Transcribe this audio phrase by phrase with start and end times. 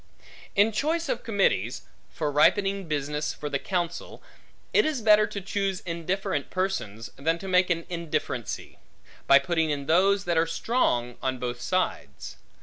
[0.55, 4.23] In choice of committees; for ripening business for the counsel,
[4.73, 8.79] it is better to choose indifferent persons, than to make an indifferency,
[9.27, 12.37] by putting in those, that are strong on both sides.